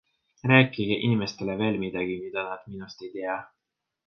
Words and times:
Rääkige 0.51 0.97
inimestele 1.07 1.57
veel 1.61 1.77
midagi, 1.85 2.17
mida 2.25 2.47
nad 2.49 2.67
minust 2.73 3.05
ei 3.07 3.15
tea. 3.17 3.37